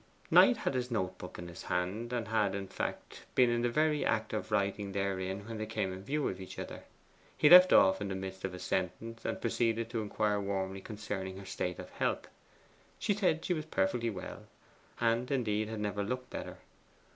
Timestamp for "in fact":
2.55-3.21